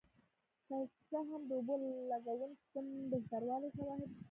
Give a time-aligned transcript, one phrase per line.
[0.67, 0.75] که
[1.07, 1.75] څه هم د اوبو
[2.11, 4.17] لګونې سیستم بهتروالی شواهد شته